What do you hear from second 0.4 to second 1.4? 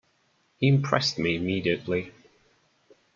He impressed me